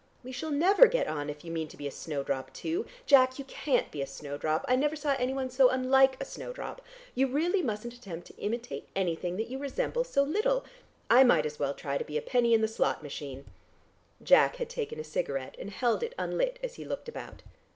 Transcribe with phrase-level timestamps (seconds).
[0.23, 2.87] We shall never get on if you mean to be a snowdrop too!
[3.05, 6.81] Jack, you can't be a snowdrop: I never saw anyone so unlike a snowdrop.
[7.13, 10.65] You really mustn't attempt to imitate anything that you resemble so little.
[11.07, 13.45] I might as well try to be a penny in the slot machine!"
[14.23, 17.43] Jack had taken a cigarette and held it unlit as he looked about.